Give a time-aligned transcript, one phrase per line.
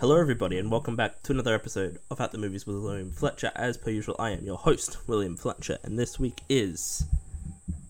[0.00, 3.52] Hello, everybody, and welcome back to another episode of At the Movies with William Fletcher.
[3.54, 7.04] As per usual, I am your host, William Fletcher, and this week is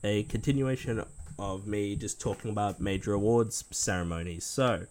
[0.04, 1.02] a continuation
[1.38, 4.44] of me just talking about major awards ceremonies.
[4.44, 4.84] So,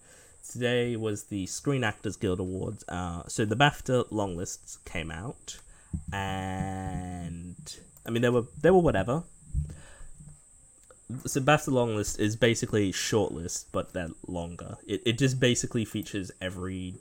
[0.52, 2.84] today was the Screen Actors Guild Awards.
[2.88, 5.60] Uh, so, the BAFTA long lists came out,
[6.12, 7.56] and
[8.04, 9.22] I mean, they were they were whatever.
[11.26, 14.78] So BAFTA long list is basically short list, but they're longer.
[14.88, 16.96] It it just basically features every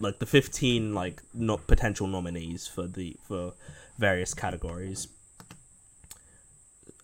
[0.00, 3.52] like the 15 like not potential nominees for the for
[3.98, 5.08] various categories.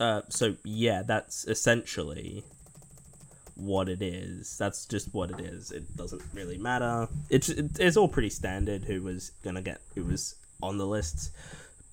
[0.00, 2.44] Uh so yeah that's essentially
[3.56, 4.56] what it is.
[4.58, 5.70] That's just what it is.
[5.72, 7.08] It doesn't really matter.
[7.28, 11.30] It's it's all pretty standard who was gonna get who was on the lists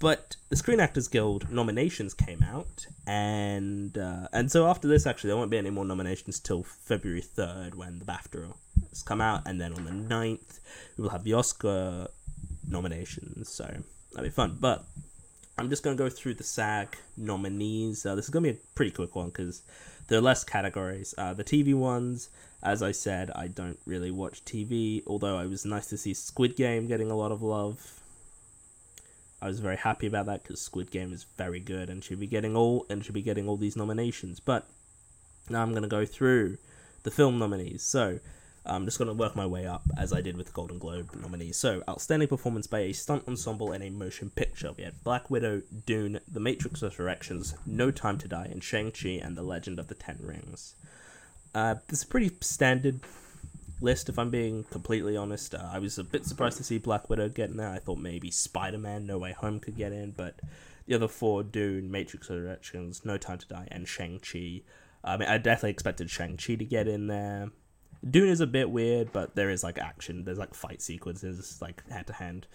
[0.01, 5.27] but the Screen Actors Guild nominations came out, and uh, and so after this, actually,
[5.27, 8.51] there won't be any more nominations till February third when the BAFTA
[8.89, 10.59] has come out, and then on the 9th,
[10.97, 12.07] we will have the Oscar
[12.67, 13.47] nominations.
[13.49, 13.63] So
[14.11, 14.57] that'll be fun.
[14.59, 14.83] But
[15.59, 18.03] I'm just gonna go through the SAG nominees.
[18.03, 19.61] Uh, this is gonna be a pretty quick one because
[20.07, 21.13] there are less categories.
[21.15, 22.29] Uh, the TV ones,
[22.63, 25.03] as I said, I don't really watch TV.
[25.05, 28.00] Although it was nice to see Squid Game getting a lot of love
[29.41, 32.27] I was very happy about that because Squid Game is very good and should be
[32.27, 34.39] getting all and should be getting all these nominations.
[34.39, 34.67] But
[35.49, 36.57] now I'm going to go through
[37.03, 37.81] the film nominees.
[37.81, 38.19] So
[38.65, 41.09] I'm just going to work my way up as I did with the Golden Globe
[41.19, 41.57] nominees.
[41.57, 44.71] So outstanding performance by a stunt ensemble in a motion picture.
[44.77, 49.09] We had Black Widow, Dune, The Matrix Resurrections, No Time to Die, and Shang Chi
[49.09, 50.75] and the Legend of the Ten Rings.
[51.55, 53.01] Uh, this is pretty standard
[53.81, 55.55] list, if I'm being completely honest.
[55.55, 57.69] Uh, I was a bit surprised to see Black Widow get in there.
[57.69, 60.39] I thought maybe Spider Man No Way Home could get in, but
[60.87, 64.61] the other four Dune, Matrix Resurrections, No Time to Die, and Shang-Chi.
[65.03, 67.51] I mean, I definitely expected Shang-Chi to get in there.
[68.09, 70.23] Dune is a bit weird, but there is like action.
[70.23, 72.47] There's like fight sequences, like hand to hand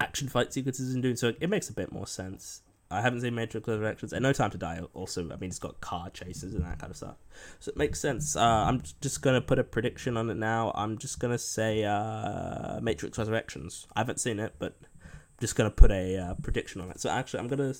[0.00, 2.62] action fight sequences in Dune, so it makes a bit more sense.
[2.90, 4.80] I haven't seen Matrix Resurrections, and No Time to Die.
[4.94, 7.16] Also, I mean, it's got car chases and that kind of stuff,
[7.60, 8.36] so it makes sense.
[8.36, 10.72] Uh, I'm just gonna put a prediction on it now.
[10.74, 13.86] I'm just gonna say uh, Matrix Resurrections.
[13.96, 17.00] I haven't seen it, but I'm just gonna put a uh, prediction on it.
[17.00, 17.74] So actually, I'm gonna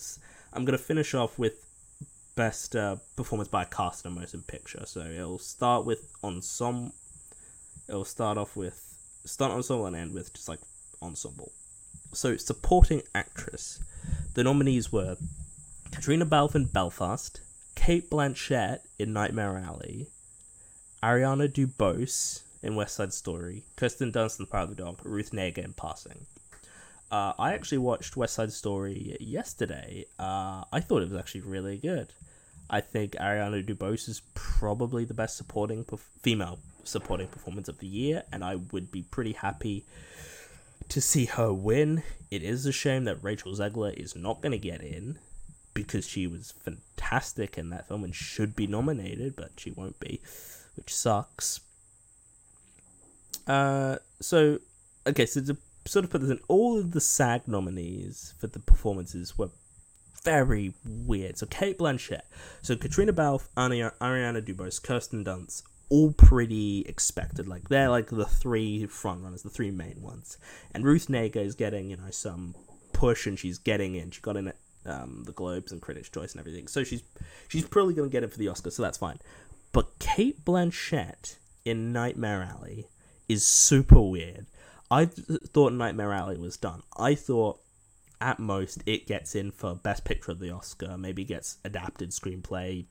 [0.52, 1.64] I'm gonna finish off with
[2.34, 4.84] best uh, performance by a cast in a motion picture.
[4.86, 6.94] So it'll start with ensemble.
[7.88, 8.80] It'll start off with
[9.24, 10.60] start ensemble and end with just like
[11.02, 11.52] ensemble.
[12.12, 13.80] So supporting actress.
[14.34, 15.16] The nominees were
[15.92, 17.40] Caitríona Balfe in Belfast,
[17.76, 20.08] Cate Blanchett in Nightmare Alley,
[21.04, 25.30] Ariana DeBose in West Side Story, Kirsten Dunst in The Power of the Dog, Ruth
[25.30, 26.26] Negga in Passing.
[27.12, 30.04] Uh, I actually watched West Side Story yesterday.
[30.18, 32.08] Uh, I thought it was actually really good.
[32.68, 35.84] I think Ariana DeBose is probably the best supporting
[36.22, 39.84] female supporting performance of the year, and I would be pretty happy
[40.88, 42.02] to see her win.
[42.30, 45.18] It is a shame that Rachel Zegler is not going to get in
[45.72, 50.20] because she was fantastic in that film and should be nominated, but she won't be,
[50.76, 51.60] which sucks.
[53.46, 54.58] Uh, so
[55.06, 55.56] okay, so to
[55.86, 59.50] sort of put this in, all of the SAG nominees for the performances were
[60.22, 61.36] very weird.
[61.36, 62.22] So Cate Blanchett,
[62.62, 65.62] so Caitríona Balfe, Ariana DeBose, Kirsten Dunst,
[65.94, 67.46] all pretty expected.
[67.46, 70.38] Like they're like the three front runners, the three main ones.
[70.72, 72.56] And Ruth Negga is getting you know some
[72.92, 74.10] push, and she's getting in.
[74.10, 77.04] She got in at um, the Globes and Critics' Choice and everything, so she's
[77.46, 79.18] she's probably gonna get it for the Oscar, so that's fine.
[79.72, 82.88] But Cate Blanchett in Nightmare Alley
[83.28, 84.46] is super weird.
[84.90, 86.82] I th- thought Nightmare Alley was done.
[86.98, 87.60] I thought
[88.20, 92.86] at most it gets in for Best Picture of the Oscar, maybe gets adapted screenplay,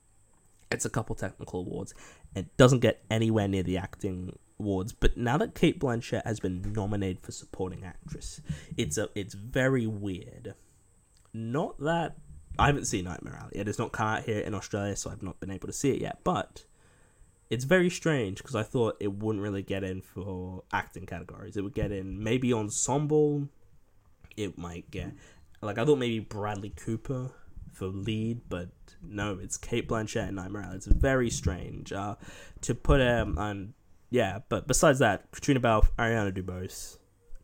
[0.73, 1.94] gets a couple technical awards,
[2.35, 4.91] it doesn't get anywhere near the acting awards.
[4.91, 8.41] But now that Cate Blanchett has been nominated for supporting actress,
[8.75, 10.56] it's a it's very weird.
[11.31, 12.17] Not that
[12.57, 13.51] I haven't seen Nightmare Alley.
[13.53, 15.91] It has not come out here in Australia, so I've not been able to see
[15.91, 16.19] it yet.
[16.23, 16.66] But
[17.51, 21.56] it's very strange because I thought it wouldn't really get in for acting categories.
[21.56, 23.47] It would get in maybe ensemble.
[24.36, 25.13] It might get
[25.62, 27.30] like I thought maybe Bradley Cooper
[27.73, 28.69] for lead, but
[29.01, 30.75] no, it's Cate Blanchett and Nightmare Alley.
[30.77, 31.91] It's very strange.
[31.91, 32.15] Uh,
[32.61, 33.73] to put um on,
[34.09, 36.97] yeah, but besides that, Caitríona Balfe, Ariana DeBose,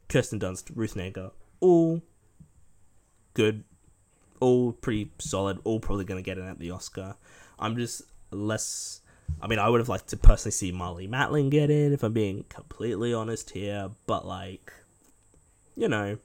[0.08, 2.02] Kirsten Dunst, Ruth Negga, all
[3.34, 3.64] good,
[4.40, 7.16] all pretty solid, all probably gonna get in at the Oscar.
[7.58, 9.02] I'm just less.
[9.42, 12.14] I mean, I would have liked to personally see Marlee Matlin get in, if I'm
[12.14, 13.92] being completely honest here.
[14.08, 14.74] But like,
[15.76, 16.18] you know,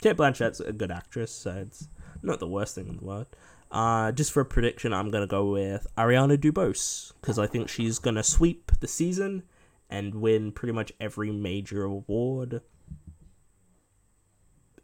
[0.00, 1.88] Cate Blanchett's a good actress, so it's
[2.22, 3.26] not the worst thing in the world.
[3.70, 7.98] Uh, just for a prediction, I'm gonna go with Ariana DeBose because I think she's
[7.98, 9.44] gonna sweep the season,
[9.92, 12.62] and win pretty much every major award.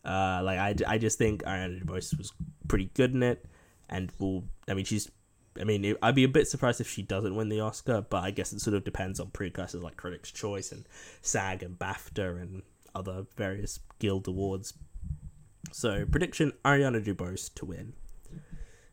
[0.04, 2.32] Uh, like I, I just think Ariana DeBose was
[2.66, 3.44] pretty good in it,
[3.88, 4.44] and will.
[4.68, 5.10] I mean, she's.
[5.60, 8.22] I mean, it, I'd be a bit surprised if she doesn't win the Oscar, but
[8.22, 10.86] I guess it sort of depends on precursors like Critics' Choice and
[11.20, 12.62] SAG and BAFTA and
[12.94, 14.74] other various guild awards.
[15.72, 17.94] So prediction: Ariana DeBose to win.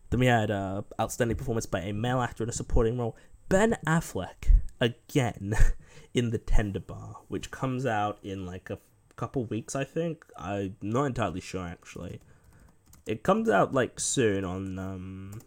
[0.10, 3.18] Then we had uh, outstanding performance by a male actor in a supporting role,
[3.50, 4.50] Ben Affleck,
[4.80, 5.54] again
[6.14, 8.80] in the Tender Bar, which comes out in like a
[9.16, 10.26] couple weeks, I think.
[10.38, 12.22] I'm not entirely sure actually.
[13.06, 15.42] It comes out like soon on um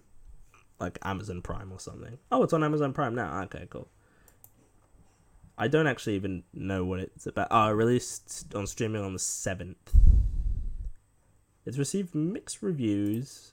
[0.80, 2.18] like Amazon Prime or something.
[2.30, 3.42] Oh, it's on Amazon Prime now.
[3.44, 3.88] Okay, cool.
[5.56, 7.48] I don't actually even know what it's about.
[7.50, 9.92] Oh, released on streaming on the seventh.
[11.68, 13.52] It's received mixed reviews,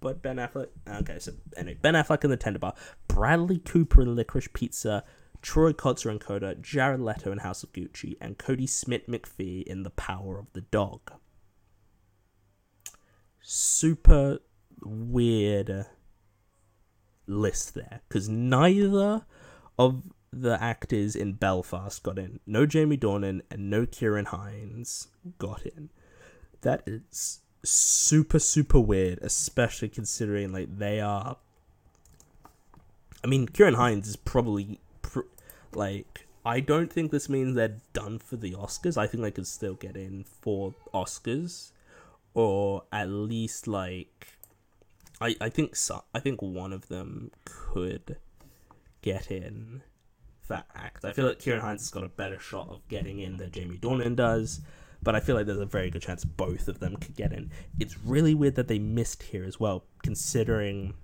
[0.00, 0.68] but Ben Affleck.
[0.86, 2.74] Okay, so anyway, Ben Affleck in the Tender Bar,
[3.08, 5.02] Bradley Cooper in Licorice Pizza,
[5.40, 9.88] Troy Kotsur in Coda, Jared Leto in House of Gucci, and Kodi Smit-McPhee in The
[9.88, 11.10] Power of the Dog.
[13.40, 14.40] Super
[14.82, 15.86] weird
[17.26, 19.24] list there, because neither
[19.78, 22.40] of the actors in Belfast got in.
[22.46, 25.08] No Jamie Dornan and no Ciarán Hinds
[25.38, 25.88] got in.
[26.60, 31.36] That is super super weird, especially considering like they are.
[33.22, 35.20] I mean, Ciarán Hinds is probably pr-
[35.72, 38.98] like I don't think this means they're done for the Oscars.
[38.98, 41.72] I think they could still get in for Oscars,
[42.34, 44.28] or at least like,
[45.20, 46.04] I I think so.
[46.14, 48.16] I think one of them could
[49.00, 49.82] get in
[50.48, 51.04] that act.
[51.04, 53.78] I feel like Ciarán Hinds has got a better shot of getting in than Jamie
[53.78, 54.60] Dornan does,
[55.04, 57.50] but I feel like there's a very good chance both of them could get in.
[57.78, 60.94] It's really weird that they missed here as well, considering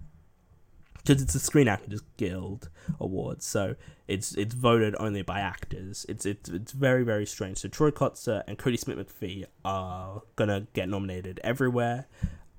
[0.97, 2.69] because it's a Screen Actors Guild
[2.99, 3.75] Awards, so
[4.06, 6.05] it's it's voted only by actors.
[6.08, 7.58] It's it's it's very very strange.
[7.58, 12.06] So Troy Kotsur and Kodi Smit-McPhee are gonna get nominated everywhere.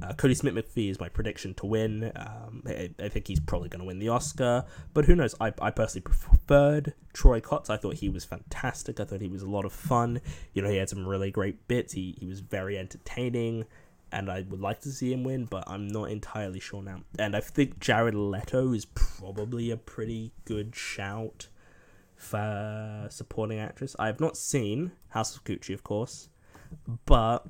[0.02, 2.12] Uh, Kodi Smit-McPhee is my prediction to win.
[2.16, 5.36] Um, I, I, think he's probably going to win the Oscar, but who knows?
[5.40, 7.70] I, I personally preferred Troy Kotz.
[7.70, 9.00] I thought he was fantastic.
[9.00, 10.22] I thought he was a lot of fun.
[10.54, 11.94] You know, he had some really great bits.
[11.94, 13.66] He he was very entertaining,
[14.12, 17.02] and I would like to see him win, but I'm not entirely sure now.
[17.20, 21.48] And I think Jared Leto is probably a pretty good shout
[22.16, 23.96] for supporting actress.
[24.00, 26.30] I have not seen House of Gucci, of course,
[27.06, 27.48] but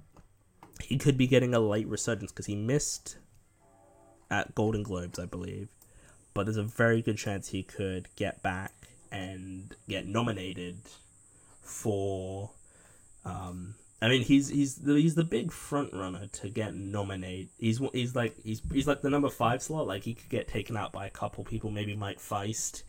[0.80, 3.18] he could be getting a late resurgence because he missed
[4.30, 5.70] at Golden Globes, I believe.
[6.34, 8.74] But there's a very good chance he could get back
[9.12, 10.78] and get nominated
[11.62, 12.52] for.
[13.26, 17.50] Um, I mean, he's he's the, he's the big front runner to get nominated.
[17.60, 19.88] He's he's like he's he's like the number five slot.
[19.88, 22.84] Like he could get taken out by a couple people, maybe Mike Faist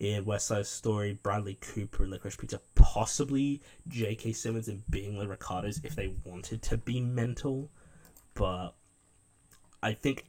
[0.00, 4.32] in West Side Story, Bradley Cooper Licorice Pizza, possibly J.K.
[4.32, 7.70] Simmons and Being the Ricardos if they wanted to be mental.
[8.34, 8.70] But
[9.82, 10.24] I think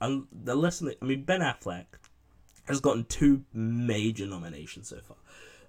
[0.00, 0.92] the lesson.
[1.00, 1.86] I mean, Ben Affleck
[2.64, 5.16] has gotten two major nominations so far.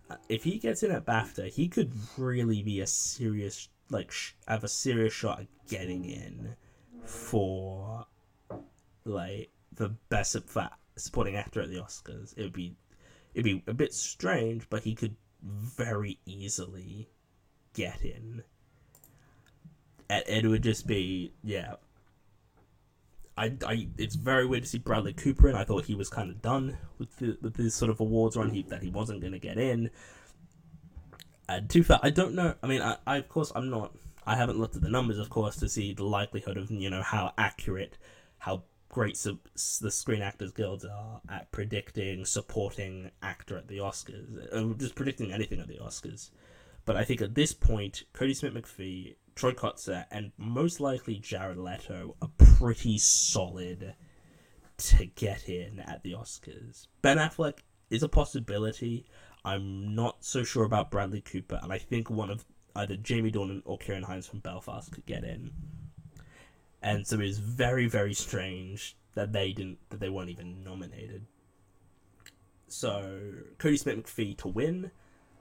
[0.10, 4.34] Uh, if he gets in at BAFTA, he could really be a serious, like, sh-
[4.48, 6.56] have a serious shot at getting in
[7.06, 8.08] for,
[9.06, 10.36] like, the best
[11.00, 12.38] supporting actor at the Oscars.
[12.38, 12.76] It would be
[13.34, 17.10] it'd be a bit strange, but he could very easily
[17.74, 18.44] get in.
[20.10, 21.76] And it would just be yeah.
[23.38, 25.56] I, I it's very weird to see Bradley Cooper in.
[25.56, 28.50] I thought he was kind of done with the, with this sort of awards run.
[28.50, 29.92] He that he wasn't going to get in.
[31.48, 32.56] And too far, I don't know.
[32.62, 33.96] I mean, I, I of course I'm not.
[34.26, 37.02] I haven't looked at the numbers, of course, to see the likelihood of you know
[37.02, 37.98] how accurate,
[38.40, 44.54] how great sub- the Screen Actors Guilds are at predicting supporting actor at the Oscars,
[44.54, 46.32] uh, just predicting anything at the Oscars.
[46.86, 52.16] But I think at this point, Kodi Smit-McPhee, Troy Kotsur, and most likely Jared Leto
[52.22, 53.94] are pretty solid
[54.78, 56.88] to get in at the Oscars.
[57.02, 59.06] Ben Affleck is a possibility.
[59.46, 62.44] I'm not so sure about Bradley Cooper, and I think one of
[62.76, 65.52] either Jamie Dornan or Ciarán Hinds from Belfast could get in
[66.82, 71.26] and so it's very very strange that they didn't that they weren't even nominated.
[72.68, 73.20] So
[73.58, 74.92] Kodi Smit-McPhee to win.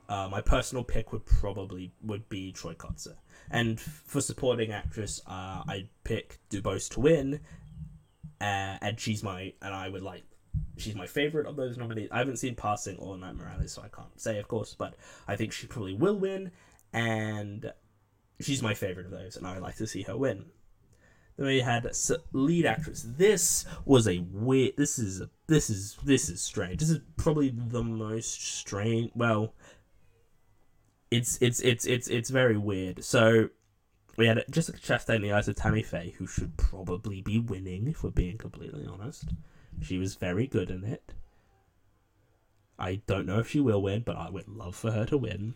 [0.08, 3.16] Uh, my personal pick would probably would be Troy Kotsur,
[3.50, 7.40] and for supporting actress, uh, I'd pick DeBose to win,
[8.40, 10.24] uh, and she's my and I would like
[10.78, 12.08] she's my favorite of those nominees.
[12.10, 14.94] I haven't seen Passing or Nightmare Alley, so I can't say, of course, but
[15.26, 16.52] I think she probably will win,
[16.92, 17.70] and
[18.40, 20.46] she's my favorite of those, and I would like to see her win.
[21.38, 21.88] Then we had
[22.32, 23.06] lead actress.
[23.16, 24.76] This was a weird.
[24.76, 26.80] This is this is this is strange.
[26.80, 29.12] This is probably the most strange.
[29.14, 29.54] Well,
[31.12, 33.04] it's it's it's it's it's very weird.
[33.04, 33.50] So
[34.16, 37.86] we had Jessica Chastain in the eyes of Tammy Faye, who should probably be winning,
[37.86, 39.26] if we're being completely honest.
[39.80, 41.12] She was very good in it.
[42.80, 45.54] I don't know if she will win, but I would love for her to win.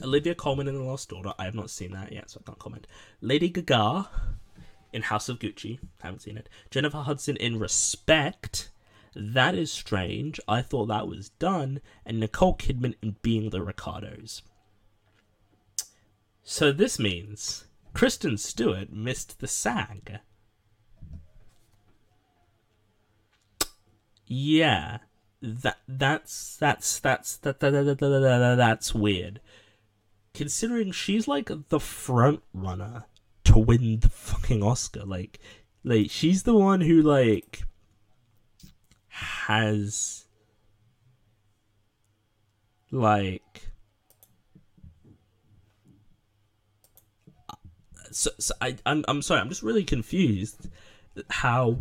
[0.00, 1.32] Olivia Colman in The Lost Daughter.
[1.36, 2.86] I have not seen that yet, so I can't comment.
[3.20, 4.08] Lady Gaga
[4.92, 5.78] in House of Gucci.
[6.00, 6.48] Haven't seen it.
[6.70, 8.70] Jennifer Hudson in Respect.
[9.14, 10.40] That is strange.
[10.46, 11.80] I thought that was done.
[12.06, 14.42] And Nicole Kidman in Being the Ricardos.
[16.42, 20.18] So this means Kristen Stewart missed the SAG.
[24.26, 24.98] Yeah,
[25.42, 29.40] that that's that's that's that, that, that, that, that, that that's weird.
[30.34, 33.06] Considering she's like the front runner
[33.50, 35.40] to win the fucking Oscar, like,
[35.82, 37.62] like she's the one who like
[39.08, 40.26] has
[42.92, 43.68] like
[48.12, 50.68] so, so I I'm, I'm sorry I'm just really confused
[51.28, 51.76] how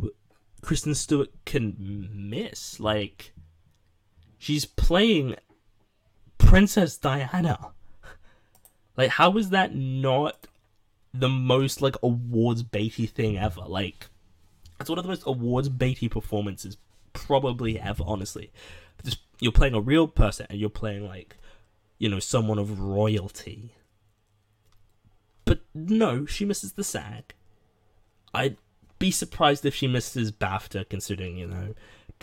[0.61, 2.79] Kristen Stewart can miss.
[2.79, 3.33] Like
[4.37, 5.35] she's playing
[6.39, 7.73] Princess Diana.
[8.97, 10.47] Like how is that not
[11.13, 14.07] the most like awards baity thing ever like
[14.79, 16.77] it's one of the most awards baity performances
[17.13, 18.51] probably ever honestly
[19.03, 21.35] just you're playing a real person and you're playing like
[21.97, 23.73] you know someone of royalty
[25.49, 27.33] but no, she misses the SAG.
[28.35, 28.57] I'd
[28.99, 31.73] be surprised if she misses BAFTA, considering you know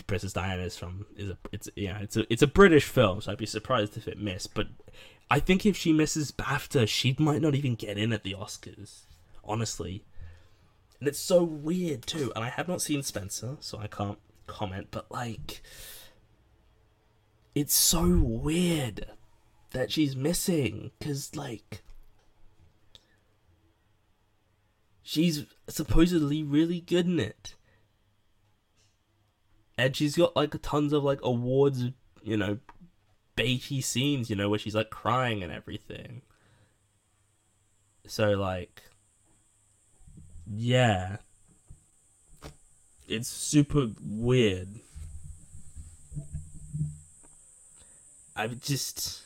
[0.07, 3.33] Princess Diana is from is a it's yeah it's a it's a British film, so
[3.33, 4.53] I'd be surprised if it missed.
[4.53, 4.67] But
[5.29, 9.01] I think if she misses BAFTA, she might not even get in at the Oscars.
[9.43, 10.03] Honestly,
[10.99, 12.31] and it's so weird too.
[12.35, 14.87] And I have not seen Spencer, so I can't comment.
[14.91, 15.61] But like,
[17.53, 19.05] it's so weird
[19.71, 21.83] that she's missing because like
[25.03, 27.55] she's supposedly really good in it.
[29.77, 31.85] And she's got like tons of like awards,
[32.23, 32.57] you know,
[33.37, 36.21] baity scenes, you know, where she's like crying and everything.
[38.05, 38.81] So like
[40.45, 41.17] yeah.
[43.07, 44.67] It's super weird.
[48.35, 49.23] I've just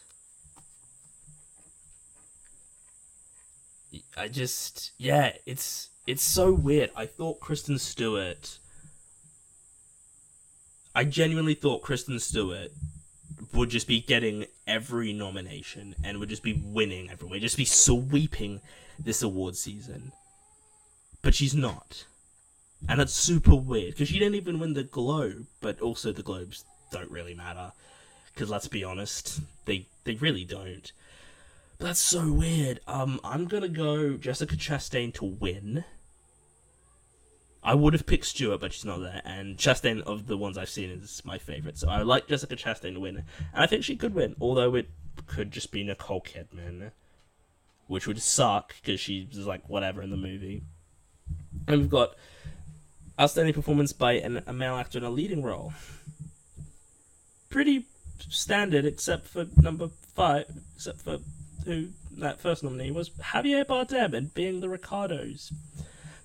[4.15, 6.91] I just yeah, it's it's so weird.
[6.95, 8.59] I thought Kristen Stewart
[10.93, 12.71] I genuinely thought Kristen Stewart
[13.53, 18.61] would just be getting every nomination and would just be winning everywhere, just be sweeping
[18.99, 20.11] this award season.
[21.21, 22.05] But she's not.
[22.89, 26.65] And that's super weird because she didn't even win the Globe, but also the Globes
[26.91, 27.73] don't really matter.
[28.33, 30.91] Because let's be honest, they they really don't.
[31.77, 32.79] That's so weird.
[32.87, 35.83] Um, I'm gonna go Jessica Chastain to win.
[37.63, 39.21] I would have picked Stewart, but she's not there.
[39.23, 41.77] And Chastain, of the ones I've seen, is my favorite.
[41.77, 44.35] So I like Jessica Chastain to win, and I think she could win.
[44.41, 44.89] Although it
[45.27, 46.91] could just be Nicole Kidman,
[47.87, 50.63] which would suck because she's like whatever in the movie.
[51.67, 52.15] And we've got
[53.19, 55.73] outstanding performance by an, a male actor in a leading role.
[57.49, 57.85] Pretty
[58.29, 61.19] standard, except for number five, except for
[61.65, 65.51] who that first nominee was Javier Bardem in Being the Ricardos.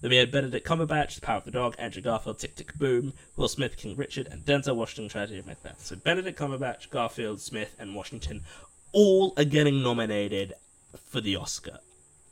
[0.01, 3.15] Then we had Benedict Cumberbatch, The Power of the Dog, Andrew Garfield, Tick Tick Boom,
[3.37, 5.81] Will Smith, King Richard, and Denzel Washington, Tragedy of Macbeth.
[5.81, 8.43] So Benedict Cumberbatch, Garfield, Smith, and Washington
[8.93, 10.55] all are getting nominated
[11.11, 11.79] for the Oscar.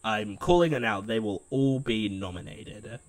[0.02, 1.06] I'm calling it out.
[1.06, 3.00] they will all be nominated.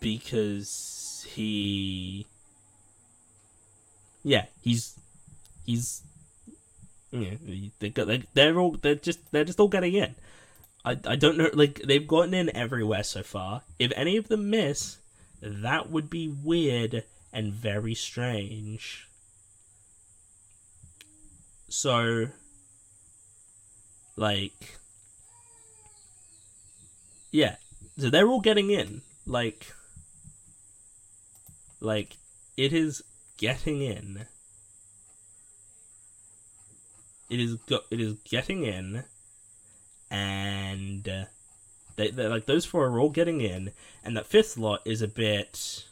[0.00, 2.26] Because he.
[4.24, 4.98] Yeah, he's.
[5.66, 6.02] He's
[7.12, 7.34] yeah,
[7.78, 10.14] they got they, they're all they're just they're just all getting in.
[10.84, 13.62] I I don't know like they've gotten in everywhere so far.
[13.78, 14.98] If any of them miss,
[15.40, 19.08] that would be weird and very strange.
[21.68, 22.28] So
[24.16, 24.78] like
[27.30, 27.56] yeah,
[27.98, 29.02] so they're all getting in.
[29.26, 29.72] Like
[31.80, 32.16] like
[32.56, 33.02] it is
[33.38, 34.26] getting in
[37.32, 39.04] it is go- it is getting in,
[40.12, 41.24] and uh,
[41.96, 43.72] they like those four are all getting in,
[44.04, 45.84] and that fifth lot is a bit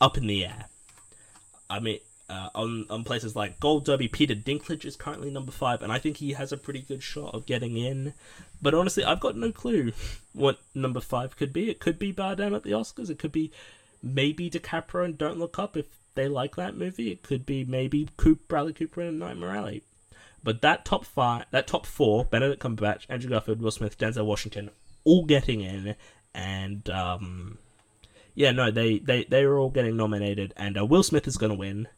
[0.00, 0.66] up in the air.
[1.68, 1.98] I mean,
[2.32, 5.98] Uh, on on places like Gold Derby, Peter Dinklage is currently number five, and I
[5.98, 8.14] think he has a pretty good shot of getting in.
[8.62, 9.92] But honestly, I've got no clue
[10.32, 11.68] what number five could be.
[11.68, 13.10] It could be Bardem at the Oscars.
[13.10, 13.50] It could be
[14.02, 17.10] maybe DiCaprio and Don't Look Up if they like that movie.
[17.10, 19.82] It could be maybe Coop, Bradley Cooper and Nightmare Alley.
[20.42, 24.70] But that top five, that top four, Benedict Cumberbatch, Andrew Garfield, Will Smith, Denzel Washington,
[25.04, 25.94] all getting in,
[26.34, 27.58] and um,
[28.34, 31.52] yeah, no, they they they are all getting nominated, and uh, Will Smith is going
[31.52, 31.88] to win.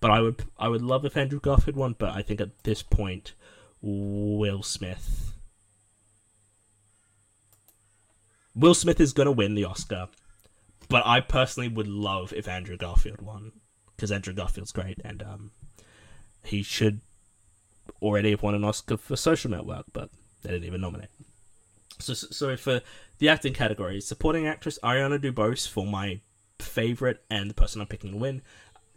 [0.00, 2.82] But I would I would love if Andrew Garfield won, but I think at this
[2.82, 3.32] point,
[3.80, 5.34] Will Smith.
[8.54, 10.08] Will Smith is going to win the Oscar,
[10.88, 13.52] but I personally would love if Andrew Garfield won
[13.94, 15.50] because Andrew Garfield's great and um,
[16.44, 17.00] he should
[18.02, 20.10] already have won an Oscar for Social Network, but
[20.42, 21.10] they didn't even nominate.
[21.98, 22.80] So, so for
[23.18, 26.20] the acting category, supporting actress Ariana DeBose for my
[26.58, 28.42] favorite and the person I'm picking to win.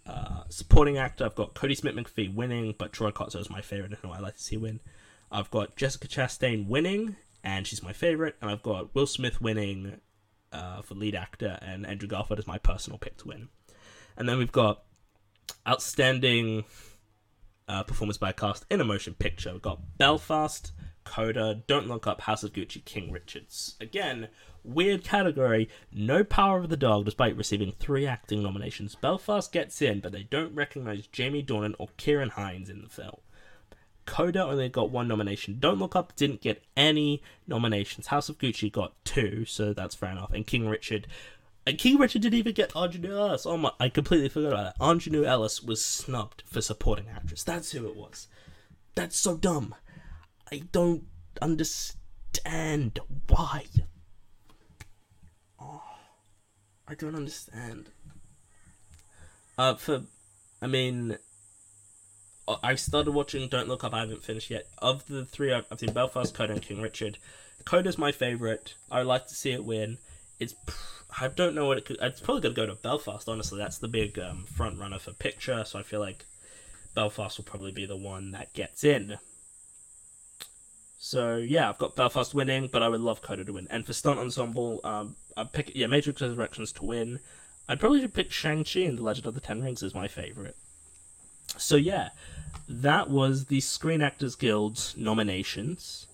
[0.06, 4.00] Uh, supporting actor, I've got Kodi Smit-McPhee winning, but Troy Kotsur is my favorite and
[4.02, 4.80] who I like to see win.
[5.32, 10.02] I've got Jessica Chastain winning, and she's my favorite, and I've got Will Smith winning
[10.52, 13.50] uh, for lead actor, and Andrew Garfield is my personal pick to win.
[14.18, 14.84] And then we've got
[15.68, 16.66] outstanding
[17.72, 19.54] uh, performance by a cast in a motion picture.
[19.54, 20.74] We've got Belfast,
[21.06, 23.76] Coda, Don't Look Up, House of Gucci, King Richards.
[23.80, 24.28] Again,
[24.64, 25.70] weird category.
[25.92, 28.96] No Power of the Dog, despite receiving three acting nominations.
[28.96, 33.18] Belfast gets in, but they don't recognize Jamie Dornan or Ciarán Hinds in the film.
[34.06, 35.58] Coda only got one nomination.
[35.60, 38.08] Don't Look Up didn't get any nominations.
[38.08, 40.34] House of Gucci got two, so that's fair enough.
[40.34, 41.08] And King Richard.
[41.66, 43.46] King Richard didn't even get Aunjanue Ellis.
[43.46, 44.80] Oh my, I completely forgot about that.
[44.84, 47.44] Aunjanue Ellis was snubbed for supporting actress.
[47.44, 48.28] That's who it was.
[48.96, 49.76] That's so dumb.
[50.52, 51.04] I don't
[51.42, 53.66] understand why.
[55.60, 55.84] Oh,
[56.88, 57.90] I don't understand.
[59.58, 60.04] Uh, for,
[60.62, 61.18] I mean,
[62.64, 63.94] I started watching Don't Look Up.
[63.94, 64.66] I haven't finished yet.
[64.80, 67.20] Of the three, I've seen Belfast, Coda, and King Richard.
[67.66, 68.74] Coda's my favorite.
[68.90, 70.00] I would like to see it win.
[70.42, 70.56] It's
[71.20, 71.98] I don't know what it could.
[72.02, 73.30] It's probably gonna go to Belfast.
[73.30, 75.64] Honestly, that's the big um, front runner for picture.
[75.66, 76.26] So I feel like
[76.96, 79.18] Belfast will probably be the one that gets in.
[80.98, 83.68] So yeah, I've got Belfast winning, but I would love Coda to win.
[83.70, 87.20] And for stunt ensemble, um, I pick yeah Matrix Resurrections to win.
[87.70, 90.56] I'd probably pick Shang Chi and the Legend of the Ten Rings as my favorite.
[91.58, 92.10] So yeah,
[92.68, 96.08] that was the Screen Actors Guild nominations.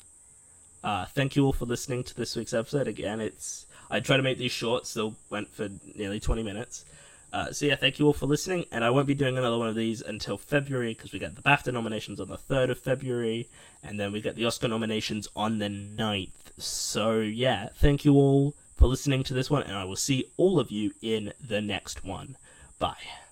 [0.84, 2.88] Uh, thank you all for listening to this week's episode.
[2.88, 6.86] Again, it's I try to make these short, still went for nearly twenty minutes.
[7.34, 9.68] Uh, so yeah, thank you all for listening, and I won't be doing another one
[9.68, 13.48] of these until February because we get the BAFTA nominations on the third of February,
[13.84, 16.30] and then we get the Oscar nominations on the 9th.
[16.58, 20.60] So yeah, thank you all for listening to this one, and I will see all
[20.60, 22.38] of you in the next one.
[22.80, 23.27] Bye.